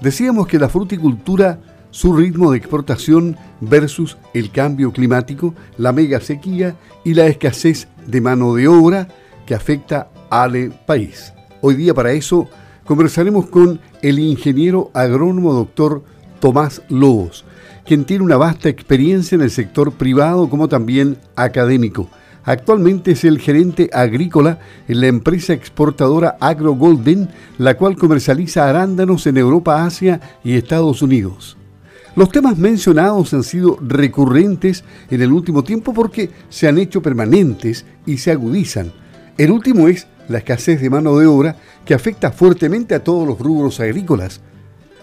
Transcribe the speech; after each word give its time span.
Decíamos 0.00 0.46
que 0.46 0.58
la 0.58 0.68
fruticultura, 0.68 1.58
su 1.90 2.14
ritmo 2.14 2.52
de 2.52 2.58
exportación 2.58 3.36
versus 3.60 4.16
el 4.32 4.52
cambio 4.52 4.92
climático, 4.92 5.54
la 5.76 5.92
mega 5.92 6.20
sequía 6.20 6.76
y 7.04 7.14
la 7.14 7.26
escasez 7.26 7.88
de 8.06 8.20
mano 8.20 8.54
de 8.54 8.68
obra 8.68 9.08
que 9.44 9.54
afecta 9.54 10.08
al 10.30 10.70
país. 10.86 11.32
Hoy 11.62 11.74
día 11.74 11.94
para 11.94 12.12
eso 12.12 12.48
conversaremos 12.84 13.46
con 13.46 13.80
el 14.00 14.20
ingeniero 14.20 14.90
agrónomo 14.94 15.52
doctor 15.52 16.04
Tomás 16.38 16.80
Lobos, 16.88 17.44
quien 17.84 18.04
tiene 18.04 18.24
una 18.24 18.36
vasta 18.36 18.68
experiencia 18.68 19.34
en 19.34 19.42
el 19.42 19.50
sector 19.50 19.92
privado 19.92 20.48
como 20.48 20.68
también 20.68 21.18
académico. 21.34 22.08
Actualmente 22.48 23.10
es 23.10 23.24
el 23.24 23.40
gerente 23.40 23.90
agrícola 23.92 24.58
en 24.88 25.02
la 25.02 25.06
empresa 25.08 25.52
exportadora 25.52 26.38
Agro 26.40 26.72
Golden, 26.72 27.28
la 27.58 27.76
cual 27.76 27.94
comercializa 27.94 28.66
arándanos 28.66 29.26
en 29.26 29.36
Europa, 29.36 29.84
Asia 29.84 30.18
y 30.42 30.54
Estados 30.54 31.02
Unidos. 31.02 31.58
Los 32.16 32.30
temas 32.30 32.56
mencionados 32.56 33.34
han 33.34 33.42
sido 33.42 33.76
recurrentes 33.82 34.82
en 35.10 35.20
el 35.20 35.30
último 35.30 35.62
tiempo 35.62 35.92
porque 35.92 36.30
se 36.48 36.66
han 36.66 36.78
hecho 36.78 37.02
permanentes 37.02 37.84
y 38.06 38.16
se 38.16 38.30
agudizan. 38.30 38.94
El 39.36 39.50
último 39.50 39.86
es 39.86 40.06
la 40.28 40.38
escasez 40.38 40.80
de 40.80 40.88
mano 40.88 41.18
de 41.18 41.26
obra 41.26 41.54
que 41.84 41.92
afecta 41.92 42.32
fuertemente 42.32 42.94
a 42.94 43.04
todos 43.04 43.28
los 43.28 43.38
rubros 43.38 43.78
agrícolas. 43.78 44.40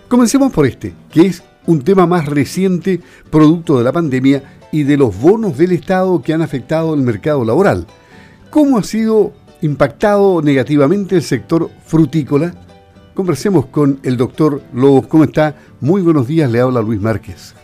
Comencemos 0.08 0.52
por 0.52 0.66
este, 0.66 0.96
que 1.12 1.28
es 1.28 1.44
un 1.68 1.82
tema 1.84 2.06
más 2.06 2.26
reciente 2.26 3.02
producto 3.30 3.78
de 3.78 3.84
la 3.84 3.92
pandemia 3.92 4.44
y 4.72 4.84
de 4.84 4.98
los 4.98 5.20
bonos 5.20 5.58
del 5.58 5.72
Estado 5.72 6.22
que 6.22 6.34
han 6.34 6.42
afectado 6.42 6.94
el 6.94 7.02
mercado 7.02 7.46
laboral. 7.46 7.86
¿Cómo 8.50 8.78
ha 8.78 8.84
sido 8.84 9.34
impactado 9.62 10.42
negativamente 10.42 11.16
el 11.16 11.22
sector 11.22 11.70
frutícola? 11.86 12.54
Conversemos 13.14 13.68
con 13.68 14.00
el 14.04 14.18
doctor 14.18 14.62
Lobos. 14.74 15.08
¿Cómo 15.08 15.24
está? 15.24 15.56
Muy 15.80 16.02
buenos 16.02 16.28
días, 16.28 16.52
le 16.52 16.60
habla 16.60 16.82
Luis 16.82 17.02
Márquez. 17.02 17.56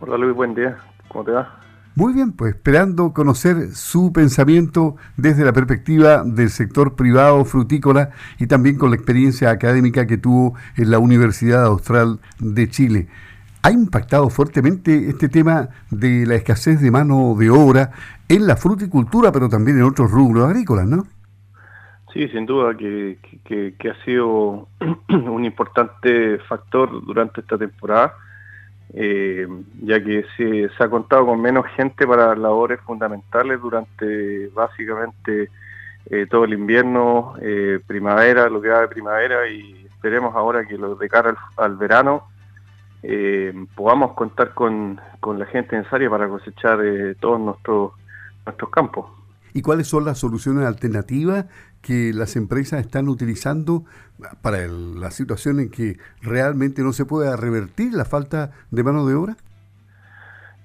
Hola 0.00 0.18
Luis, 0.18 0.36
buen 0.36 0.54
día. 0.54 0.76
¿Cómo 1.08 1.24
te 1.24 1.30
va? 1.32 1.65
Muy 1.96 2.12
bien, 2.12 2.32
pues 2.32 2.54
esperando 2.54 3.14
conocer 3.14 3.70
su 3.70 4.12
pensamiento 4.12 4.96
desde 5.16 5.46
la 5.46 5.54
perspectiva 5.54 6.24
del 6.24 6.50
sector 6.50 6.94
privado 6.94 7.42
frutícola 7.46 8.10
y 8.38 8.48
también 8.48 8.76
con 8.76 8.90
la 8.90 8.96
experiencia 8.96 9.48
académica 9.48 10.06
que 10.06 10.18
tuvo 10.18 10.54
en 10.76 10.90
la 10.90 10.98
Universidad 10.98 11.64
Austral 11.64 12.20
de 12.38 12.68
Chile. 12.68 13.06
¿Ha 13.62 13.70
impactado 13.70 14.28
fuertemente 14.28 15.08
este 15.08 15.30
tema 15.30 15.70
de 15.90 16.26
la 16.26 16.34
escasez 16.34 16.82
de 16.82 16.90
mano 16.90 17.34
de 17.34 17.48
obra 17.48 17.92
en 18.28 18.46
la 18.46 18.56
fruticultura, 18.56 19.32
pero 19.32 19.48
también 19.48 19.78
en 19.78 19.84
otros 19.84 20.10
rubros 20.10 20.44
agrícolas, 20.44 20.86
no? 20.86 21.06
Sí, 22.12 22.28
sin 22.28 22.44
duda 22.44 22.76
que, 22.76 23.16
que 23.78 23.90
ha 23.90 24.04
sido 24.04 24.68
un 25.08 25.44
importante 25.46 26.40
factor 26.40 27.06
durante 27.06 27.40
esta 27.40 27.56
temporada 27.56 28.12
eh, 28.94 29.46
ya 29.82 30.02
que 30.02 30.24
se, 30.36 30.70
ha 30.78 30.88
contado 30.88 31.26
con 31.26 31.40
menos 31.40 31.66
gente 31.76 32.06
para 32.06 32.34
labores 32.36 32.80
fundamentales 32.80 33.60
durante 33.60 34.48
básicamente 34.48 35.50
eh, 36.06 36.26
todo 36.30 36.44
el 36.44 36.54
invierno, 36.54 37.34
eh, 37.40 37.80
primavera, 37.86 38.48
lo 38.48 38.60
que 38.60 38.68
va 38.68 38.82
de 38.82 38.88
primavera 38.88 39.48
y 39.48 39.86
esperemos 39.86 40.34
ahora 40.34 40.66
que 40.66 40.78
lo 40.78 40.94
de 40.94 41.08
cara 41.08 41.36
al, 41.56 41.76
verano 41.76 42.28
podamos 43.76 44.14
contar 44.14 44.52
con, 44.52 45.00
con, 45.20 45.38
la 45.38 45.46
gente 45.46 45.76
necesaria 45.76 46.10
para 46.10 46.28
cosechar 46.28 46.80
todos 47.20 47.38
nuestros, 47.38 47.92
nuestros 48.44 48.70
campos. 48.70 49.06
¿Y 49.56 49.62
cuáles 49.62 49.86
son 49.86 50.04
las 50.04 50.18
soluciones 50.18 50.66
alternativas 50.66 51.46
que 51.80 52.12
las 52.12 52.36
empresas 52.36 52.78
están 52.78 53.08
utilizando 53.08 53.84
para 54.42 54.66
la 54.68 55.10
situación 55.10 55.60
en 55.60 55.70
que 55.70 55.96
realmente 56.20 56.82
no 56.82 56.92
se 56.92 57.06
pueda 57.06 57.36
revertir 57.36 57.94
la 57.94 58.04
falta 58.04 58.50
de 58.70 58.82
mano 58.82 59.06
de 59.06 59.14
obra? 59.14 59.36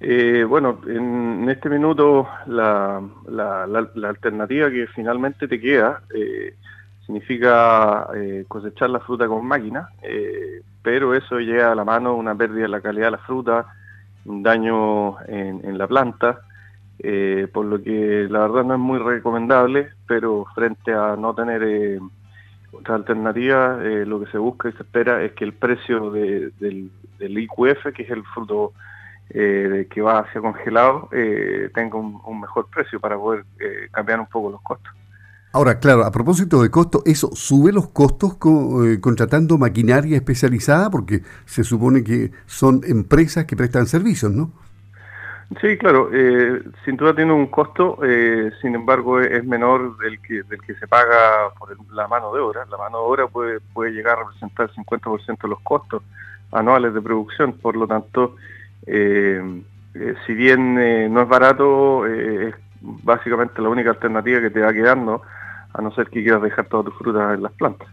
Eh, 0.02 0.44
bueno, 0.44 0.82
en, 0.88 1.50
este 1.50 1.70
minuto 1.70 2.28
la, 2.48 3.02
alternativa 4.04 4.70
que 4.70 4.88
finalmente 4.88 5.48
te 5.48 5.62
queda 5.62 6.02
eh, 6.14 6.56
significa 7.06 8.08
eh, 8.14 8.44
cosechar 8.46 8.90
la 8.90 9.00
fruta 9.00 9.26
con 9.26 9.46
máquina, 9.46 9.88
pero 10.84 11.16
eso 11.16 11.40
lleva 11.40 11.72
a 11.72 11.76
la 11.76 11.86
mano 11.86 12.14
una 12.14 12.36
pérdida 12.36 12.64
de 12.64 12.68
la 12.68 12.82
calidad 12.82 13.06
de 13.06 13.12
la 13.12 13.20
fruta, 13.20 13.68
un 14.26 14.44
daño 14.44 15.16
en 15.30 15.78
la 15.78 15.88
planta, 15.88 16.42
eh, 17.04 17.48
por 17.52 17.66
lo 17.66 17.82
que 17.82 18.28
la 18.30 18.42
verdad 18.42 18.64
no 18.64 18.76
es 18.76 18.80
muy 18.80 19.00
recomendable, 19.00 19.90
pero 20.08 20.46
frente 20.54 20.94
a 20.94 21.16
no 21.16 21.34
tener 21.34 21.64
eh, 21.64 22.00
otra 22.72 22.94
alternativa, 22.94 23.80
eh, 23.82 24.06
lo 24.06 24.20
que 24.20 24.30
se 24.32 24.38
busca 24.38 24.70
y 24.70 24.74
se 24.74 24.84
espera 24.84 25.24
es 25.24 25.32
que 25.32 25.44
el 25.44 25.54
precio 25.54 26.12
del, 26.12 26.92
IQF, 27.20 27.92
que 27.96 28.04
es 28.04 28.10
el 28.12 28.24
fruto 28.26 28.74
que 29.30 30.02
va 30.02 30.20
hacia 30.20 30.42
congelado, 30.42 31.08
tenga 31.74 31.96
un, 31.96 32.42
mejor 32.42 32.68
precio 32.70 33.00
para 33.00 33.18
poder 33.18 33.46
cambiar 33.92 34.20
un 34.20 34.26
poco 34.26 34.52
los 34.52 34.62
costos. 34.62 34.92
Ahora, 35.54 35.80
claro, 35.80 36.04
a 36.04 36.12
propósito 36.12 36.62
de 36.62 36.70
costo, 36.70 37.02
¿eso 37.06 37.30
sube 37.34 37.72
los 37.72 37.88
costos 37.92 38.36
contratando 38.36 39.58
maquinaria 39.58 40.18
especializada? 40.18 40.90
Porque 40.90 41.22
se 41.46 41.64
supone 41.64 42.04
que 42.04 42.32
son 42.46 42.82
empresas 42.86 43.46
que 43.46 43.56
prestan 43.56 43.86
servicios, 43.86 44.34
¿no? 44.34 44.52
Sí, 45.60 45.78
claro, 45.78 46.10
eh, 46.14 46.62
sin 46.86 46.96
duda 46.96 47.14
tiene 47.14 47.34
un 47.34 47.48
costo, 47.48 48.00
eh, 48.04 48.52
sin 48.62 48.74
embargo 48.74 49.20
es 49.20 49.44
menor 49.44 49.98
del 49.98 50.22
que, 50.22 50.44
del 50.44 50.62
que 50.62 50.76
se 50.76 50.88
paga 50.88 51.50
por 51.60 51.76
la 51.94 52.08
mano 52.08 52.34
de 52.34 52.40
obra. 52.40 52.66
La 52.72 52.78
mano 52.78 53.00
de 53.00 53.04
obra 53.04 53.28
puede, 53.28 53.60
puede 53.60 53.92
llegar 53.92 54.18
a 54.18 54.24
representar 54.24 54.70
el 54.70 54.86
50% 54.86 55.42
de 55.42 55.48
los 55.50 55.60
costos 55.60 56.04
anuales 56.54 56.94
de 56.94 57.02
producción, 57.02 57.54
por 57.54 57.76
lo 57.76 57.86
tanto, 57.86 58.38
eh, 58.86 59.62
si 60.26 60.34
bien 60.34 60.76
no 61.14 61.22
es 61.22 61.28
barato, 61.28 62.06
es 62.06 62.56
básicamente 62.82 63.62
la 63.62 63.70
única 63.70 63.90
alternativa 63.90 64.40
que 64.40 64.52
te 64.52 64.62
va 64.62 64.72
quedando, 64.72 65.22
a 65.74 65.82
no 65.82 65.92
ser 65.94 66.08
que 66.08 66.24
quieras 66.24 66.42
dejar 66.42 66.68
toda 66.68 66.86
tu 66.86 66.92
fruta 66.92 67.34
en 67.34 67.44
las 67.44 67.52
plantas. 67.54 67.90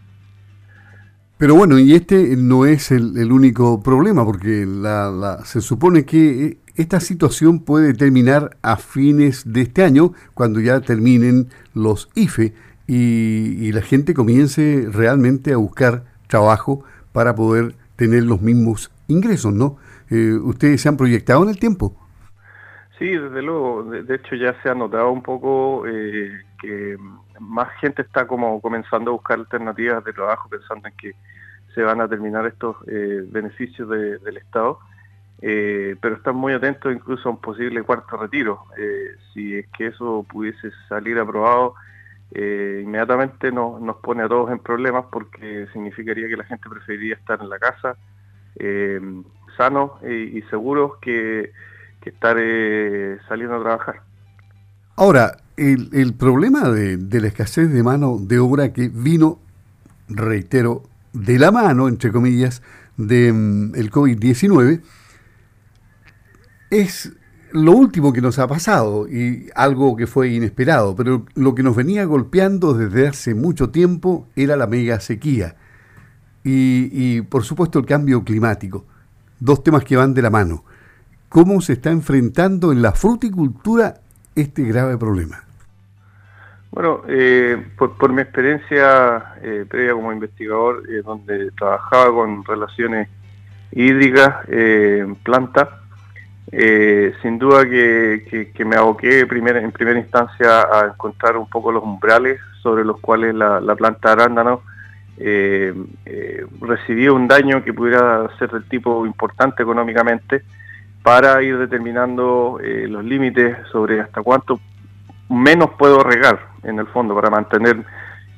Pero 1.39 1.55
bueno, 1.55 1.79
y 1.79 1.93
este 1.93 2.35
no 2.35 2.65
es 2.65 2.91
el, 2.91 3.31
único 3.31 3.81
problema, 3.81 4.25
porque 4.25 4.65
la, 4.67 5.39
se 5.45 5.61
supone 5.61 6.03
que 6.05 6.57
esta 6.79 7.01
situación 7.01 7.59
puede 7.59 7.93
terminar 7.93 8.51
a 8.61 8.77
fines 8.77 9.51
de 9.51 9.63
este 9.63 9.83
año, 9.83 10.13
cuando 10.33 10.61
ya 10.61 10.79
terminen 10.79 11.49
los 11.73 12.09
IFE 12.15 12.53
y, 12.87 13.71
la 13.73 13.81
gente 13.81 14.13
comience 14.13 14.87
realmente 14.89 15.51
a 15.51 15.57
buscar 15.57 16.03
trabajo 16.27 16.85
para 17.11 17.35
poder 17.35 17.75
tener 17.97 18.23
los 18.23 18.41
mismos 18.41 18.91
ingresos, 19.09 19.53
¿no? 19.53 19.77
Eh, 20.09 20.33
¿Ustedes 20.41 20.81
se 20.81 20.87
han 20.87 20.95
proyectado 20.95 21.43
en 21.43 21.49
el 21.49 21.59
tiempo? 21.59 21.93
Sí, 22.97 23.07
desde 23.07 23.41
luego. 23.41 23.83
De, 23.83 24.15
hecho, 24.15 24.35
ya 24.35 24.55
se 24.63 24.69
ha 24.69 24.73
notado 24.73 25.11
un 25.11 25.21
poco 25.21 25.85
eh, 25.85 26.31
que 26.61 26.97
más 27.41 27.69
gente 27.81 28.03
está 28.03 28.25
como 28.25 28.61
comenzando 28.61 29.11
a 29.11 29.13
buscar 29.15 29.37
alternativas 29.37 30.03
de 30.05 30.13
trabajo 30.13 30.47
pensando 30.49 30.87
en 30.87 30.93
que 30.95 31.11
se 31.75 31.81
van 31.83 31.99
a 31.99 32.07
terminar 32.07 32.47
estos 32.47 32.77
eh, 32.87 33.21
beneficios 33.29 33.89
del 33.89 34.37
Estado 34.37 34.79
eh, 35.41 35.95
pero 36.01 36.15
están 36.15 36.35
muy 36.35 36.53
atentos 36.53 36.93
incluso 36.93 37.29
a 37.29 37.31
un 37.31 37.39
posible 37.39 37.81
cuarto 37.83 38.17
retiro. 38.17 38.65
Eh, 38.77 39.15
si 39.33 39.55
es 39.55 39.67
que 39.77 39.87
eso 39.87 40.25
pudiese 40.29 40.71
salir 40.87 41.17
aprobado, 41.17 41.75
eh, 42.31 42.81
inmediatamente 42.83 43.51
nos, 43.51 43.81
nos 43.81 43.97
pone 43.97 44.23
a 44.23 44.27
todos 44.27 44.51
en 44.51 44.59
problemas 44.59 45.05
porque 45.11 45.67
significaría 45.73 46.27
que 46.27 46.37
la 46.37 46.43
gente 46.43 46.69
preferiría 46.69 47.15
estar 47.15 47.41
en 47.41 47.49
la 47.49 47.59
casa 47.59 47.95
sanos 49.55 49.91
y 50.03 50.41
seguros 50.49 50.97
que, 51.01 51.51
estar 52.03 52.35
saliendo 53.27 53.55
a 53.55 53.61
trabajar. 53.61 54.01
Ahora, 54.97 55.37
el, 55.55 55.89
el 55.93 56.13
problema 56.13 56.69
de, 56.69 56.97
de, 56.97 57.21
la 57.21 57.27
escasez 57.27 57.71
de 57.71 57.83
mano 57.83 58.17
de 58.19 58.39
obra 58.39 58.73
que 58.73 58.89
vino, 58.89 59.39
reitero, 60.09 60.83
de 61.13 61.39
la 61.39 61.51
mano, 61.51 61.87
entre 61.87 62.11
comillas, 62.11 62.61
del 62.97 63.33
mm, 63.33 63.75
el 63.75 63.91
COVID-19, 63.91 64.81
es 66.69 67.13
lo 67.51 67.71
último 67.71 68.13
que 68.13 68.21
nos 68.21 68.37
ha 68.39 68.47
pasado 68.47 69.07
y 69.07 69.49
algo 69.55 69.95
que 69.95 70.07
fue 70.07 70.29
inesperado, 70.29 70.95
pero 70.95 71.25
lo 71.35 71.55
que 71.55 71.63
nos 71.63 71.75
venía 71.75 72.05
golpeando 72.05 72.73
desde 72.73 73.07
hace 73.07 73.33
mucho 73.33 73.71
tiempo 73.71 74.27
era 74.35 74.55
la 74.55 74.67
mega 74.67 74.99
sequía 74.99 75.55
y, 76.43 77.21
por 77.23 77.43
supuesto 77.43 77.79
el 77.79 77.85
cambio 77.85 78.23
climático, 78.23 78.85
dos 79.39 79.63
temas 79.63 79.83
que 79.83 79.97
van 79.97 80.13
de 80.13 80.21
la 80.21 80.29
mano. 80.29 80.63
¿Cómo 81.27 81.61
se 81.61 81.73
está 81.73 81.91
enfrentando 81.91 82.71
en 82.71 82.81
la 82.81 82.93
fruticultura 82.93 83.95
este 84.35 84.63
grave 84.63 84.97
problema? 84.97 85.43
Bueno, 86.71 87.01
eh, 87.07 87.67
por, 87.77 88.11
mi 88.11 88.21
experiencia 88.21 89.35
eh, 89.41 89.65
previa 89.67 89.93
como 89.93 90.11
investigador, 90.11 90.83
eh, 90.89 91.01
donde 91.03 91.51
trabajaba 91.51 92.11
con 92.11 92.43
relaciones 92.45 93.09
hídricas, 93.71 94.47
plantas, 95.23 95.67
eh, 96.51 97.13
sin 97.21 97.37
duda 97.37 97.63
que, 97.63 98.51
me 98.65 98.75
aboqué 98.75 99.19
en 99.19 99.27
primera 99.27 99.99
instancia 99.99 100.61
a 100.61 100.87
encontrar 100.87 101.37
un 101.37 101.47
poco 101.47 101.71
los 101.71 101.83
umbrales 101.83 102.39
sobre 102.61 102.83
los 102.83 102.99
cuales 102.99 103.35
la, 103.35 103.75
planta 103.75 104.11
arándano 104.11 104.61
eh, 105.17 105.73
eh, 106.05 106.45
recibía 106.61 107.11
un 107.11 107.27
daño 107.27 107.63
que 107.63 107.73
pudiera 107.73 108.27
ser 108.37 108.49
del 108.51 108.63
tipo 108.67 109.05
importante 109.05 109.63
económicamente 109.63 110.43
para 111.03 111.41
ir 111.43 111.57
determinando 111.57 112.59
eh, 112.63 112.87
los 112.87 113.03
límites 113.03 113.57
sobre 113.71 114.01
hasta 114.01 114.23
cuánto 114.23 114.59
menos 115.29 115.71
puedo 115.77 116.03
regar 116.03 116.39
en 116.63 116.79
el 116.79 116.87
fondo 116.87 117.13
para 117.15 117.29
mantener 117.29 117.83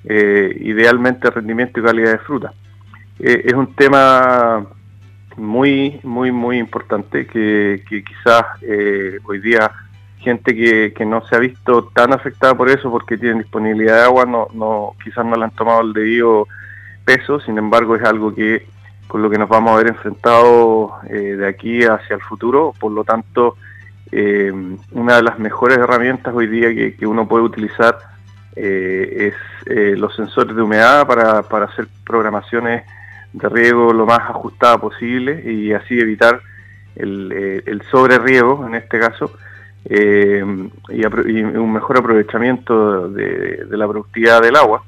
idealmente 0.04 1.30
rendimiento 1.30 1.80
y 1.80 1.84
calidad 1.84 2.14
de 2.14 2.18
fruta. 2.18 2.52
es 3.20 3.54
un 3.54 3.76
tema 3.76 4.66
muy, 5.38 6.00
muy, 6.04 6.32
muy 6.32 6.58
importante 6.58 7.26
que, 7.26 7.84
que 7.90 8.04
quizás 8.04 8.46
hoy 9.24 9.40
día 9.40 9.72
gente 10.22 10.56
que, 10.56 10.94
que, 10.94 11.06
no 11.06 11.26
se 11.26 11.36
ha 11.36 11.40
visto 11.40 11.90
tan 11.94 12.14
afectada 12.14 12.56
por 12.56 12.70
eso 12.70 12.92
porque 12.92 13.18
tienen 13.18 13.40
disponibilidad 13.40 13.98
de 13.98 14.04
agua, 14.04 14.26
no, 14.26 14.48
no, 14.54 14.94
quizás 15.04 15.26
no 15.26 15.36
le 15.36 15.46
han 15.46 15.52
tomado 15.52 15.82
el 15.82 15.94
debido 15.94 16.48
peso, 17.04 17.40
sin 17.40 17.58
embargo 17.58 17.96
es 17.96 18.04
algo 18.04 18.34
que 18.34 18.66
con 19.08 19.22
lo 19.22 19.30
que 19.30 19.38
nos 19.38 19.50
vamos 19.50 19.74
a 19.74 19.78
ver 19.78 19.88
enfrentados 19.88 20.92
eh, 21.10 21.36
de 21.36 21.48
aquí 21.48 21.84
hacia 21.84 22.16
el 22.16 22.22
futuro, 22.22 22.74
por 22.80 22.92
lo 22.92 23.04
tanto 23.04 23.58
eh, 24.12 24.54
una 24.92 25.18
de 25.18 25.24
las 25.24 25.40
mejores 25.40 25.78
herramientas 25.78 26.34
hoy 26.34 26.48
día 26.48 26.70
que, 26.70 27.06
uno 27.06 27.28
puede 27.28 27.44
utilizar 27.44 27.98
eh, 28.56 29.34
es 29.66 30.00
los 30.00 30.16
sensores 30.16 30.56
de 30.56 30.62
humedad 30.62 31.06
para, 31.06 31.44
para 31.44 31.66
hacer 31.66 31.88
programaciones 32.06 32.84
de 33.34 33.50
riego 33.50 33.94
lo 33.94 34.06
más 34.06 34.20
ajustada 34.20 34.78
posible 34.78 35.44
y 35.52 35.74
así 35.74 36.00
evitar 36.00 36.42
el, 36.96 37.64
el 37.66 37.82
sobre 37.90 38.20
riego 38.20 38.66
en 38.68 38.76
este 38.76 39.00
caso 39.00 39.32
y, 39.90 40.42
un 40.42 41.74
mejor 41.74 41.98
aprovechamiento 41.98 43.10
de, 43.10 43.66
la 43.70 43.88
productividad 43.88 44.42
del 44.42 44.56
agua. 44.56 44.84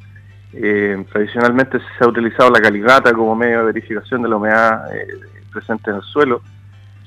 Eh, 0.54 1.04
tradicionalmente 1.12 1.80
se 1.80 2.04
ha 2.04 2.08
utilizado 2.08 2.52
la 2.52 2.62
caligata 2.62 3.12
como 3.14 3.36
medio 3.36 3.60
de 3.60 3.66
verificación 3.66 4.22
de 4.22 4.30
la 4.30 4.36
humedad 4.36 4.96
eh, 4.96 5.08
presente 5.52 5.90
en 5.90 5.98
el 5.98 6.04
suelo. 6.04 6.42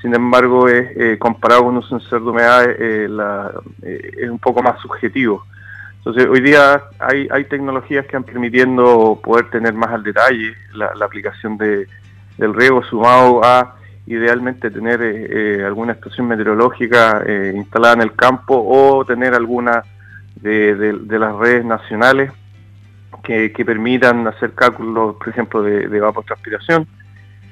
Sin 0.03 0.15
embargo, 0.15 0.69
eh, 0.69 1.17
comparado 1.19 1.65
con 1.65 1.77
un 1.77 1.89
sensor 1.89 2.23
de 2.23 2.31
humedad, 2.31 2.71
es 2.71 4.31
un 4.31 4.39
poco 4.39 4.63
más 4.63 4.81
subjetivo. 4.81 5.45
Entonces, 6.07 6.31
hoy 6.31 6.41
día 6.41 6.85
hay, 7.01 7.27
hay 7.33 7.45
tecnologías 7.47 8.07
que 8.07 8.17
han 8.17 8.23
permitiendo 8.23 9.21
poder 9.23 9.51
tener 9.51 9.75
más 9.75 9.91
al 9.91 10.05
detalle 10.05 10.55
la, 10.73 10.93
aplicación 11.05 11.59
de, 11.59 11.89
del 12.39 12.55
riego 12.55 12.85
sumado 12.85 13.45
a 13.45 13.75
idealmente 14.07 14.71
tener 14.71 15.65
alguna 15.65 15.95
estación 15.95 16.29
meteorológica 16.29 17.25
instalada 17.53 17.95
en 17.95 18.03
el 18.03 18.15
campo 18.15 18.55
o 18.55 19.05
tener 19.05 19.35
alguna 19.35 19.83
de 20.37 21.19
las 21.19 21.35
redes 21.35 21.65
nacionales 21.65 22.31
que, 23.27 23.65
permitan 23.65 24.29
hacer 24.29 24.53
cálculos, 24.53 25.17
por 25.17 25.29
ejemplo, 25.29 25.63
de, 25.63 25.89
de 25.89 25.97
evapotranspiración. 25.97 26.87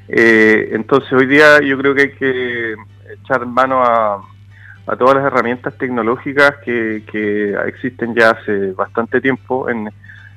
Eh, 0.08 0.70
entonces, 0.72 1.12
hoy 1.12 1.26
día 1.26 1.60
yo 1.60 1.76
creo 1.78 1.94
que 1.94 2.02
hay 2.02 2.12
que 2.12 2.74
echar 3.20 3.46
mano 3.46 3.82
a, 3.82 4.22
todas 4.86 5.16
las 5.16 5.24
herramientas 5.24 5.76
tecnológicas 5.78 6.56
que, 6.64 7.56
existen 7.66 8.14
ya 8.14 8.30
hace 8.30 8.72
bastante 8.72 9.20
tiempo, 9.20 9.68
en, 9.68 9.90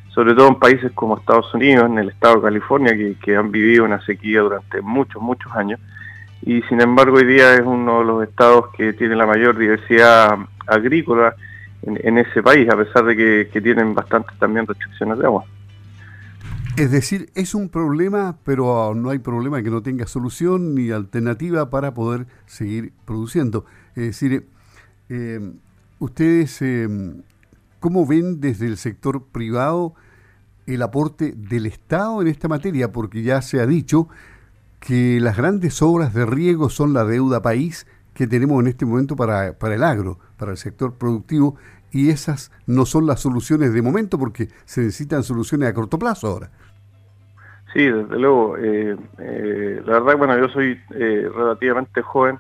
sobre 0.09 0.33
todo 0.33 0.47
en 0.47 0.55
países 0.55 0.91
como 0.93 1.17
Estados 1.17 1.53
Unidos, 1.53 1.85
en 1.85 1.97
el 1.99 2.09
estado 2.09 2.35
de 2.35 2.41
California, 2.43 2.95
que, 2.95 3.15
que 3.23 3.35
han 3.35 3.51
vivido 3.51 3.85
una 3.85 4.03
sequía 4.05 4.41
durante 4.41 4.81
muchos, 4.81 5.21
muchos 5.21 5.53
años. 5.55 5.79
Y 6.41 6.61
sin 6.63 6.81
embargo, 6.81 7.17
hoy 7.17 7.25
día 7.25 7.55
es 7.55 7.61
uno 7.61 7.99
de 7.99 8.05
los 8.05 8.23
estados 8.23 8.67
que 8.77 8.93
tiene 8.93 9.15
la 9.15 9.25
mayor 9.25 9.57
diversidad 9.57 10.37
agrícola 10.67 11.35
en, 11.83 12.17
ese 12.17 12.43
país, 12.43 12.69
a 12.69 12.75
pesar 12.75 13.05
de 13.05 13.15
que, 13.51 13.61
tienen 13.61 13.93
bastantes 13.93 14.37
también 14.39 14.67
restricciones 14.67 15.19
de 15.19 15.25
agua. 15.25 15.45
Es 16.75 16.91
decir, 16.91 17.29
es 17.33 17.55
un 17.55 17.69
problema, 17.69 18.37
pero 18.43 18.93
no 18.95 19.09
hay 19.09 19.19
problema 19.19 19.63
que 19.63 19.71
no 19.71 19.81
tenga 19.81 20.05
solución 20.05 20.75
ni 20.75 20.91
alternativa 20.91 21.69
para 21.69 21.93
poder 21.93 22.27
seguir 22.45 22.93
produciendo. 23.05 23.65
Es 23.97 24.05
decir, 24.05 24.45
eh, 25.09 25.53
ustedes, 25.97 26.61
eh, 26.61 26.87
¿cómo 27.79 28.05
ven 28.05 28.39
desde 28.39 28.67
el 28.67 28.77
sector 28.77 29.23
privado 29.31 29.95
el 30.67 30.83
aporte 30.83 31.33
del 31.35 31.65
Estado 31.65 32.21
en 32.21 32.27
esta 32.27 32.47
materia? 32.47 32.91
Porque 32.91 33.23
ya 33.23 33.41
se 33.41 33.59
ha 33.59 33.65
dicho 33.65 34.07
que 34.79 35.19
las 35.19 35.35
grandes 35.35 35.81
obras 35.81 36.13
de 36.13 36.27
riego 36.27 36.69
son 36.69 36.93
la 36.93 37.05
deuda 37.05 37.41
país 37.41 37.87
que 38.13 38.27
tenemos 38.27 38.61
en 38.61 38.67
este 38.67 38.85
momento 38.85 39.15
para, 39.15 39.57
para 39.57 39.73
el 39.73 39.83
agro, 39.83 40.19
para 40.37 40.51
el 40.51 40.57
sector 40.57 40.93
productivo, 40.93 41.55
y 41.91 42.11
esas 42.11 42.51
no 42.67 42.85
son 42.85 43.07
las 43.07 43.21
soluciones 43.21 43.73
de 43.73 43.81
momento 43.81 44.19
porque 44.19 44.49
se 44.65 44.81
necesitan 44.81 45.23
soluciones 45.23 45.69
a 45.69 45.73
corto 45.73 45.97
plazo 45.97 46.27
ahora. 46.27 46.51
Sí, 47.73 47.83
desde 47.85 48.19
luego. 48.19 48.57
Eh, 48.57 48.95
eh, 49.17 49.81
la 49.85 49.99
verdad, 49.99 50.17
bueno, 50.17 50.37
yo 50.37 50.49
soy 50.49 50.79
eh, 50.91 51.29
relativamente 51.33 52.03
joven 52.03 52.37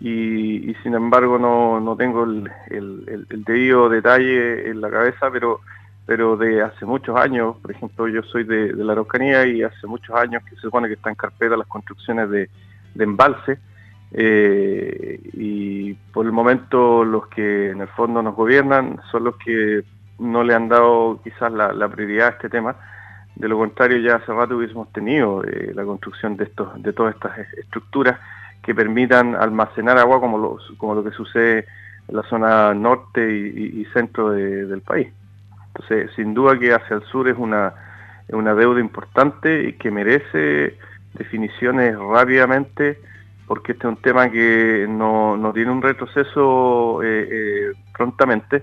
y, 0.00 0.74
sin 0.82 0.94
embargo 0.94 1.38
no, 1.38 1.80
no 1.80 1.96
tengo 1.96 2.24
el, 2.24 2.50
el, 2.68 3.26
el, 3.30 3.44
debido 3.44 3.88
detalle 3.88 4.68
en 4.68 4.80
la 4.80 4.90
cabeza, 4.90 5.30
pero 5.30 5.60
pero 6.06 6.36
de 6.36 6.62
hace 6.62 6.84
muchos 6.84 7.16
años, 7.18 7.56
por 7.62 7.70
ejemplo, 7.70 8.08
yo 8.08 8.22
soy 8.24 8.44
de, 8.44 8.74
la 8.74 8.92
Araucanía 8.92 9.46
y 9.46 9.62
hace 9.62 9.86
muchos 9.86 10.14
años 10.14 10.42
que 10.44 10.54
se 10.56 10.62
supone 10.62 10.88
que 10.88 10.94
están 10.94 11.12
en 11.12 11.16
carpeta 11.16 11.56
las 11.56 11.66
construcciones 11.66 12.28
de, 12.28 12.50
embalse 12.98 13.58
eh, 14.12 15.18
y 15.32 15.94
por 16.12 16.26
el 16.26 16.32
momento 16.32 17.04
los 17.04 17.26
que 17.28 17.70
en 17.70 17.80
el 17.80 17.88
fondo 17.88 18.22
nos 18.22 18.36
gobiernan 18.36 19.00
son 19.10 19.24
los 19.24 19.36
que 19.36 19.82
no 20.18 20.44
le 20.44 20.54
han 20.54 20.68
dado 20.68 21.20
quizás 21.24 21.50
la, 21.50 21.88
prioridad 21.88 22.28
a 22.28 22.30
este 22.32 22.48
tema. 22.48 22.76
De 23.34 23.48
lo 23.48 23.58
contrario, 23.58 23.98
ya 23.98 24.16
hace 24.16 24.32
rato 24.32 24.56
hubiésemos 24.56 24.92
tenido 24.92 25.42
eh, 25.42 25.72
la 25.74 25.84
construcción 25.84 26.36
de, 26.36 26.44
estos, 26.44 26.80
de 26.80 26.92
todas 26.92 27.14
estas 27.16 27.36
estructuras 27.54 28.20
que 28.64 28.74
permitan 28.74 29.34
almacenar 29.34 29.98
agua 29.98 30.20
como 30.20 30.38
lo, 30.38 30.58
como 30.78 30.94
lo 30.94 31.04
que 31.04 31.10
sucede 31.10 31.66
en 32.08 32.16
la 32.16 32.22
zona 32.24 32.74
norte 32.74 33.20
y, 33.30 33.84
centro 33.92 34.30
del 34.30 34.80
país. 34.80 35.08
Entonces, 35.68 36.10
sin 36.16 36.34
duda 36.34 36.58
que 36.58 36.72
hacia 36.72 36.96
el 36.96 37.02
sur 37.04 37.28
es 37.28 37.36
una, 37.36 37.74
una 38.28 38.54
deuda 38.54 38.80
importante 38.80 39.68
y 39.68 39.72
que 39.74 39.90
merece 39.90 40.78
definiciones 41.14 41.96
rápidamente 41.98 42.98
porque 43.46 43.72
este 43.72 43.86
es 43.86 43.90
un 43.90 44.00
tema 44.00 44.30
que 44.30 44.86
no, 44.88 45.36
no 45.36 45.52
tiene 45.52 45.70
un 45.70 45.82
retroceso 45.82 47.02
eh, 47.02 47.28
eh, 47.30 47.72
prontamente. 47.96 48.62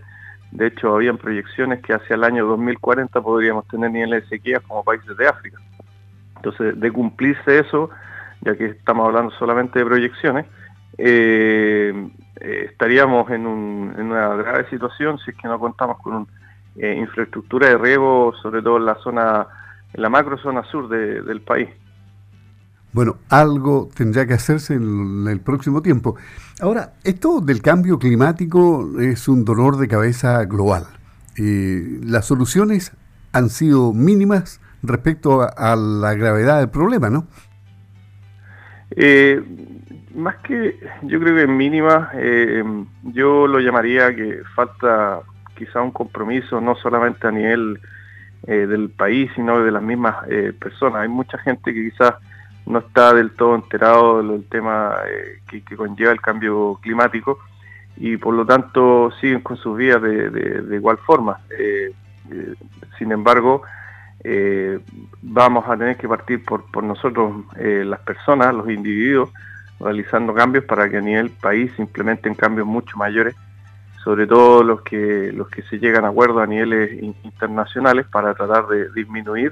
De 0.51 0.67
hecho, 0.67 0.95
habían 0.95 1.17
proyecciones 1.17 1.81
que 1.81 1.93
hacia 1.93 2.15
el 2.15 2.23
año 2.23 2.45
2040 2.45 3.21
podríamos 3.21 3.67
tener 3.67 3.91
niveles 3.91 4.23
de 4.23 4.37
sequía 4.37 4.59
como 4.59 4.83
países 4.83 5.15
de 5.15 5.27
África. 5.27 5.59
Entonces, 6.37 6.79
de 6.79 6.91
cumplirse 6.91 7.59
eso, 7.59 7.89
ya 8.41 8.55
que 8.55 8.65
estamos 8.67 9.07
hablando 9.07 9.31
solamente 9.37 9.79
de 9.79 9.85
proyecciones, 9.85 10.45
eh, 10.97 12.09
estaríamos 12.35 13.29
en, 13.31 13.45
un, 13.47 13.93
en, 13.97 14.07
una 14.07 14.29
grave 14.35 14.69
situación 14.69 15.17
si 15.19 15.31
es 15.31 15.37
que 15.37 15.47
no 15.47 15.59
contamos 15.59 15.97
con 15.99 16.13
una 16.75 16.93
infraestructura 16.93 17.69
de 17.69 17.77
riego, 17.77 18.33
sobre 18.41 18.61
todo 18.61 18.77
en 18.77 18.85
la 18.85 18.95
zona, 18.95 19.47
en 19.93 20.01
la 20.01 20.09
macro 20.09 20.37
zona 20.37 20.63
sur 20.63 20.87
del 20.89 21.41
país. 21.41 21.69
Bueno, 22.93 23.17
algo 23.29 23.89
tendrá 23.95 24.25
que 24.25 24.33
hacerse 24.33 24.73
en 24.73 25.25
el 25.29 25.39
próximo 25.39 25.81
tiempo. 25.81 26.15
Ahora, 26.61 26.93
esto 27.03 27.39
del 27.39 27.61
cambio 27.61 27.97
climático 27.99 28.99
es 28.99 29.27
un 29.29 29.45
dolor 29.45 29.77
de 29.77 29.87
cabeza 29.87 30.43
global. 30.45 30.87
las 31.37 32.25
soluciones 32.25 32.91
han 33.31 33.49
sido 33.49 33.93
mínimas 33.93 34.59
respecto 34.83 35.41
a, 35.41 35.75
la 35.75 36.13
gravedad 36.15 36.59
del 36.59 36.69
problema, 36.69 37.09
¿no? 37.09 37.27
Eh, 38.95 39.41
más 40.15 40.35
que 40.37 40.77
yo 41.03 41.19
creo 41.19 41.35
que 41.35 41.47
mínima, 41.47 42.11
eh, 42.13 42.63
yo 43.03 43.47
lo 43.47 43.59
llamaría 43.59 44.13
que 44.15 44.41
falta 44.55 45.21
quizá 45.55 45.81
un 45.81 45.91
compromiso 45.91 46.59
no 46.59 46.75
solamente 46.75 47.27
a 47.27 47.31
nivel 47.31 47.79
eh, 48.47 48.67
del 48.67 48.89
país, 48.89 49.31
sino 49.35 49.63
de 49.63 49.71
las 49.71 49.83
mismas 49.83 50.27
personas. 50.59 51.03
Hay 51.03 51.09
mucha 51.09 51.37
gente 51.37 51.73
que 51.73 51.89
quizás 51.91 52.15
no 52.65 52.79
está 52.79 53.13
del 53.13 53.31
todo 53.31 53.55
enterado 53.55 54.23
del 54.23 54.43
tema 54.45 54.95
eh, 55.07 55.39
que, 55.49 55.75
conlleva 55.75 56.11
el 56.11 56.21
cambio 56.21 56.79
climático 56.81 57.39
y 57.97 58.17
por 58.17 58.33
lo 58.33 58.45
tanto 58.45 59.11
siguen 59.19 59.41
con 59.41 59.57
sus 59.57 59.77
vidas 59.77 60.01
de, 60.01 60.75
igual 60.75 60.97
forma. 60.97 61.41
Eh, 61.57 61.91
eh, 62.31 62.53
sin 62.97 63.11
embargo, 63.11 63.63
vamos 65.21 65.65
a 65.67 65.77
tener 65.77 65.97
que 65.97 66.07
partir 66.07 66.43
por, 66.43 66.69
por 66.71 66.83
nosotros, 66.83 67.45
las 67.55 67.99
personas, 68.01 68.53
los 68.53 68.69
individuos, 68.69 69.29
realizando 69.79 70.33
cambios 70.33 70.65
para 70.65 70.89
que 70.89 70.97
a 70.97 71.01
nivel 71.01 71.29
país 71.29 71.71
se 71.75 71.81
implementen 71.81 72.35
cambios 72.35 72.67
mucho 72.67 72.97
mayores, 72.97 73.35
sobre 74.03 74.25
todo 74.27 74.63
los 74.63 74.81
que, 74.81 75.31
los 75.33 75.49
que 75.49 75.61
se 75.63 75.79
llegan 75.79 76.05
a 76.05 76.09
acuerdos 76.09 76.41
a 76.41 76.47
niveles 76.47 77.01
internacionales 77.23 78.05
para 78.11 78.33
tratar 78.33 78.67
de 78.67 78.91
disminuir 78.91 79.51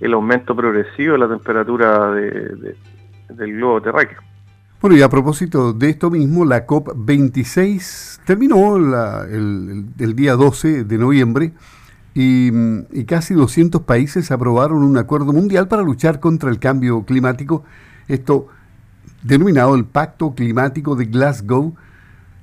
el 0.00 0.14
aumento 0.14 0.56
progresivo 0.56 1.12
de 1.12 1.18
la 1.18 1.28
temperatura 1.28 2.12
del 2.12 2.76
globo 3.56 3.82
terráqueo. 3.82 4.18
Bueno, 4.80 4.96
y 4.96 5.02
a 5.02 5.10
propósito 5.10 5.74
de 5.74 5.90
esto 5.90 6.10
mismo, 6.10 6.44
la 6.46 6.66
COP26 6.66 8.20
terminó 8.24 8.76
el, 8.76 10.16
día 10.16 10.34
12 10.34 10.84
de 10.84 10.98
noviembre 10.98 11.52
y, 12.14 13.04
casi 13.04 13.34
200 13.34 13.82
países 13.82 14.30
aprobaron 14.30 14.82
un 14.82 14.98
acuerdo 14.98 15.32
mundial 15.32 15.68
para 15.68 15.82
luchar 15.82 16.20
contra 16.20 16.50
el 16.50 16.58
cambio 16.58 17.04
climático, 17.04 17.64
esto 18.08 18.48
denominado 19.22 19.74
el 19.74 19.84
Pacto 19.84 20.34
Climático 20.34 20.96
de 20.96 21.06
Glasgow, 21.06 21.74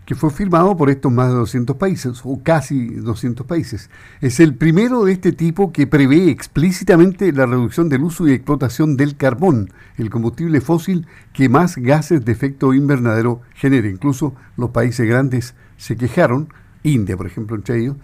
que 0.05 0.15
fue 0.15 0.29
firmado 0.29 0.77
por 0.77 0.89
estos 0.89 1.12
más 1.12 1.27
de 1.27 1.36
200 1.36 1.75
países, 1.75 2.21
o 2.24 2.41
casi 2.41 2.88
200 2.88 3.45
países. 3.45 3.89
Es 4.21 4.39
el 4.39 4.55
primero 4.55 5.03
de 5.03 5.12
este 5.12 5.33
tipo 5.33 5.74
que 5.74 5.86
prevé 5.86 6.29
explícitamente 6.29 7.33
la 7.33 7.45
reducción 7.45 7.89
del 7.89 8.03
uso 8.03 8.25
y 8.25 8.31
explotación 8.31 8.95
del 8.95 9.17
carbón, 9.17 9.74
el 9.97 10.09
combustible 10.09 10.62
fósil 10.62 11.07
que 11.33 11.50
más 11.50 11.75
gases 11.75 12.24
de 12.24 12.31
efecto 12.31 12.74
invernadero 12.74 13.41
genera. 13.53 13.89
Incluso 13.89 14.33
los 14.55 14.69
países 14.69 15.05
grandes 15.05 15.55
se 15.75 15.97
quejaron, 15.97 16.53
India 16.83 17.17
por 17.17 17.27
ejemplo 17.27 17.57
entre 17.57 17.81
ellos, 17.81 17.97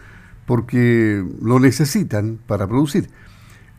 porque 0.46 1.26
lo 1.42 1.60
necesitan 1.60 2.40
para 2.46 2.68
producir. 2.68 3.10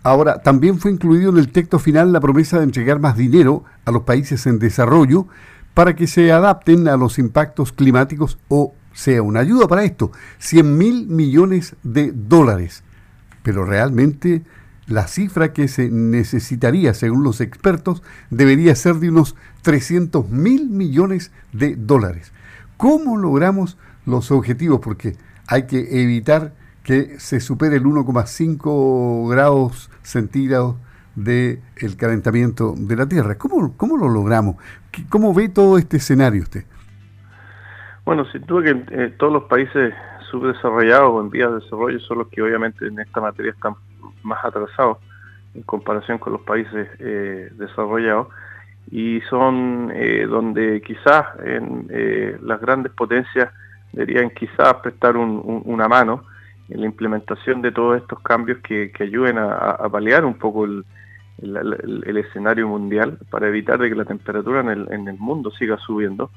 Ahora, 0.03 0.43
también 0.43 0.79
fue 0.79 0.91
incluido 0.91 1.31
en 1.31 1.39
el 1.39 1.51
texto 1.51 1.79
final 1.79 2.13
la 2.13 2.21
promesa 2.21 2.59
de 2.59 2.65
entregar 2.65 3.01
más 3.01 3.17
dinero 3.17 3.65
a 3.87 3.91
los 3.91 4.03
países 4.03 4.47
en 4.47 4.59
desarrollo 4.59 5.27
para 5.73 5.97
que 5.97 6.07
se 6.07 6.31
adapten 6.31 6.89
a 6.89 6.97
los 6.97 7.19
impactos 7.19 7.73
climáticos 7.73 8.39
o 8.49 8.75
sea 8.93 9.23
una 9.23 9.41
ayuda 9.41 9.67
para 9.67 9.85
esto. 9.85 10.13
100 10.39 10.79
mil 10.79 11.07
millones 11.09 11.75
de 11.83 12.13
dólares. 12.13 12.85
Pero 13.43 13.65
realmente 13.65 14.43
la 14.87 15.09
cifra 15.09 15.53
que 15.53 15.69
se 15.69 15.91
necesitaría, 15.91 16.93
según 16.93 17.25
los 17.25 17.41
expertos, 17.41 18.03
debería 18.31 18.75
ser 18.75 18.97
de 18.97 19.09
unos 19.09 19.35
300 19.63 20.29
mil 20.29 20.69
millones 20.69 21.33
de 21.53 21.77
dólares. 21.77 22.33
¿Cómo 22.77 23.17
logramos 23.17 23.79
los 24.05 24.31
objetivos? 24.31 24.81
Porque 24.81 25.17
hay 25.49 25.67
que 25.67 26.03
evitar 26.03 26.53
que 26.83 27.19
se 27.19 27.41
supere 27.41 27.77
el 27.77 27.85
1,5 27.85 29.31
grados 29.31 29.91
centígrados 30.03 30.77
del 31.15 31.61
calentamiento 31.97 32.75
de 32.77 32.97
la 32.97 33.07
Tierra. 33.07 33.37
¿Cómo, 33.37 33.77
¿Cómo 33.77 33.97
lo 33.97 34.09
logramos? 34.09 34.57
¿Cómo 35.09 35.33
ve 35.33 35.49
todo 35.49 35.79
este 35.79 35.97
escenario 35.97 36.43
usted? 36.43 36.65
Bueno, 38.05 38.27
sin 38.27 38.43
duda 38.43 38.65
que 38.65 38.85
eh, 38.91 39.15
todos 39.19 39.33
los 39.33 39.45
países 39.45 39.95
subdesarrollados 40.31 41.11
o 41.11 41.21
en 41.21 41.31
vías 41.31 41.51
de 41.51 41.61
desarrollo 41.61 41.99
son 42.01 42.19
los 42.19 42.29
que 42.29 42.43
obviamente 42.43 42.87
en 42.87 42.99
esta 42.99 43.21
materia 43.21 43.53
están 43.53 43.75
más 44.23 44.45
atrasados 44.45 44.99
en 45.55 45.63
comparación 45.63 46.19
con 46.19 46.35
los 46.35 46.43
países 46.43 46.89
eh, 46.99 47.51
desarrollados 47.55 48.29
y 48.91 49.21
son 49.31 49.91
eh, 49.95 50.27
donde 50.29 50.83
quizás 50.83 51.25
en, 51.43 51.89
las 52.43 52.61
grandes 52.61 52.93
potencias 52.93 53.51
deberían 53.95 54.31
quizás 54.31 54.75
prestar 54.83 55.17
una 55.17 55.89
mano 55.89 56.25
en 56.69 56.81
la 56.81 56.87
implementación 56.87 57.63
de 57.63 57.73
todos 57.73 58.01
estos 58.01 58.21
cambios 58.21 58.59
que, 58.59 58.91
ayuden 59.01 59.39
a, 59.39 59.89
paliar 59.91 60.25
un 60.25 60.35
poco 60.35 60.65
el, 60.65 60.85
escenario 62.17 62.69
mundial 62.69 63.19
para 63.31 63.49
evitar 63.49 63.79
de 63.79 63.89
que 63.89 63.95
la 63.95 64.05
temperatura 64.05 64.61
en 64.61 65.09
el, 65.09 65.19
mundo 65.19 65.51
siga 65.53 65.79
subiendo. 65.79 66.31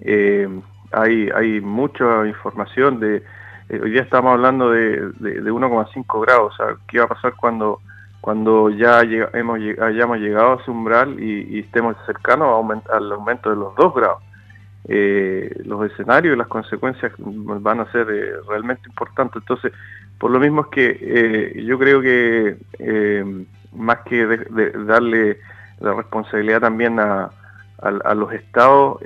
Eh, 0.00 0.48
hay, 0.92 1.28
hay 1.34 1.60
mucha 1.60 2.26
información 2.26 3.00
de, 3.00 3.22
eh, 3.68 3.80
hoy 3.82 3.90
día 3.90 4.02
estamos 4.02 4.32
hablando 4.32 4.70
de, 4.70 5.10
de, 5.18 5.52
1,5 5.52 6.20
grados, 6.22 6.54
o 6.54 6.56
sea, 6.56 6.76
qué 6.88 6.98
va 6.98 7.04
a 7.04 7.08
pasar 7.08 7.34
cuando, 7.36 7.80
cuando 8.20 8.70
ya 8.70 9.00
hemos, 9.02 9.58
hayamos 9.80 10.18
llegado 10.18 10.52
a 10.52 10.62
ese 10.62 10.70
umbral 10.70 11.20
y, 11.20 11.60
estemos 11.60 11.96
cercanos 12.06 12.64
al 12.90 13.12
aumento 13.12 13.50
de 13.50 13.56
los 13.56 13.74
2 13.76 13.94
grados 13.94 14.22
eh, 14.88 15.60
los 15.64 15.90
escenarios 15.90 16.34
y 16.34 16.38
las 16.38 16.48
consecuencias 16.48 17.12
van 17.18 17.80
a 17.80 17.92
ser 17.92 18.08
eh, 18.10 18.32
realmente 18.48 18.88
importantes. 18.88 19.42
Entonces, 19.42 19.72
por 20.18 20.30
lo 20.30 20.40
mismo 20.40 20.62
es 20.62 20.66
que 20.68 20.98
eh, 21.00 21.64
yo 21.64 21.78
creo 21.78 22.00
que 22.00 22.56
eh, 22.78 23.44
más 23.72 23.98
que 24.00 24.26
darle 24.86 25.38
la 25.80 25.94
responsabilidad 25.94 26.60
también 26.60 26.98
a, 26.98 27.30
los 28.14 28.30
estados, 28.34 29.00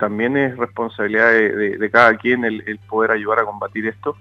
también 0.00 0.36
es 0.36 0.56
responsabilidad 0.56 1.30
de, 1.30 1.90
cada 1.92 2.16
quien 2.16 2.44
el, 2.44 2.80
poder 2.88 3.12
ayudar 3.12 3.38
a 3.38 3.44
combatir 3.44 3.86
esto. 3.86 4.16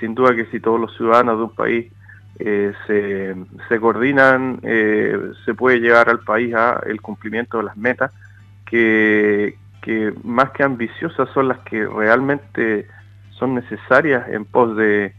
sin 0.00 0.14
duda 0.14 0.34
que 0.34 0.46
si 0.46 0.58
todos 0.58 0.80
los 0.80 0.96
ciudadanos 0.96 1.36
de 1.36 1.44
un 1.44 1.54
país 1.54 1.92
se, 2.38 3.36
se, 3.68 3.78
coordinan, 3.78 4.62
se 4.62 5.52
puede 5.54 5.80
llegar 5.80 6.08
al 6.08 6.20
país 6.20 6.54
a 6.54 6.80
el 6.86 7.02
cumplimiento 7.02 7.58
de 7.58 7.64
las 7.64 7.76
metas 7.76 8.10
que, 8.64 9.58
que 9.82 10.12
más 10.24 10.50
que 10.50 10.62
ambiciosas 10.62 11.28
son 11.32 11.48
las 11.48 11.58
que 11.60 11.86
realmente 11.86 12.86
son 13.30 13.54
necesarias 13.54 14.28
en 14.28 14.44
pos 14.44 14.76
de, 14.76 15.12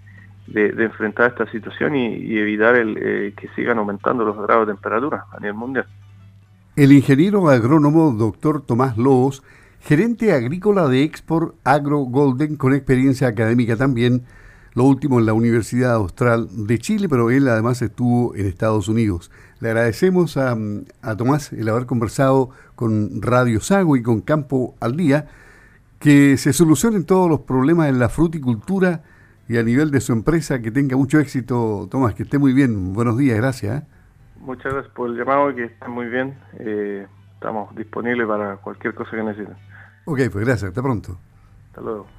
enfrentar 0.54 1.30
esta 1.30 1.50
situación 1.52 1.96
y, 1.96 2.38
evitar 2.38 2.76
el, 2.76 2.98
eh, 2.98 3.34
que 3.38 3.48
sigan 3.56 3.78
aumentando 3.78 4.26
los 4.26 4.36
grados 4.36 4.68
de 4.68 4.74
temperatura 4.74 5.26
a 5.32 5.40
nivel 5.40 5.56
mundial. 5.56 5.86
El 6.76 6.92
ingeniero 6.92 7.50
agrónomo 7.50 8.12
doctor 8.12 8.66
Tomás 8.66 8.98
Lobos, 8.98 9.44
gerente 9.82 10.34
agrícola 10.34 10.88
de 10.88 11.04
Export 11.04 11.56
Agro 11.64 12.00
Golden, 12.00 12.56
con 12.56 12.74
experiencia 12.74 13.28
académica 13.28 13.76
también, 13.76 14.24
lo 14.74 14.84
último 14.84 15.20
en 15.20 15.26
la 15.26 15.34
Universidad 15.34 15.94
Austral 15.94 16.48
de 16.68 16.78
Chile, 16.80 17.10
pero 17.10 17.30
él 17.30 17.48
además 17.48 17.82
estuvo 17.82 18.36
en 18.36 18.46
Estados 18.46 18.88
Unidos. 18.88 19.32
Le 19.60 19.70
agradecemos 19.70 20.38
a, 20.38 20.56
Tomás 21.18 21.52
el 21.54 21.68
haber 21.70 21.86
conversado 21.86 22.50
con 22.76 23.22
Radio 23.22 23.60
Sago 23.60 23.98
y 23.98 24.04
con 24.04 24.22
Campo 24.22 24.76
al 24.80 24.96
Día, 24.96 25.28
que 26.00 26.38
se 26.38 26.54
solucionen 26.54 27.06
todos 27.06 27.30
los 27.30 27.42
problemas 27.42 27.90
en 27.90 28.00
la 28.00 28.10
fruticultura 28.10 29.04
y 29.50 29.58
a 29.58 29.64
nivel 29.64 29.92
de 29.92 30.00
su 30.00 30.14
empresa, 30.14 30.62
que 30.62 30.72
tenga 30.72 30.96
mucho 30.96 31.20
éxito, 31.20 31.88
Tomás, 31.90 32.14
que 32.14 32.24
esté 32.24 32.38
muy 32.38 32.54
bien. 32.54 32.94
Buenos 32.94 33.18
días, 33.18 33.38
gracias. 33.38 33.82
¿eh? 33.82 33.86
Muchas 34.40 34.72
gracias 34.72 34.94
por 34.94 35.10
el 35.10 35.18
llamado, 35.18 35.54
que 35.54 35.66
esté 35.66 35.88
muy 35.88 36.06
bien. 36.06 36.38
Eh, 36.60 37.08
estamos 37.34 37.76
disponibles 37.76 38.28
para 38.28 38.58
cualquier 38.58 38.94
cosa 38.94 39.12
que 39.12 39.24
necesiten. 39.24 39.56
Ok, 40.06 40.20
pues 40.32 40.46
gracias, 40.46 40.70
hasta 40.70 40.82
pronto. 40.82 41.18
Hasta 41.68 41.82
luego. 41.82 42.19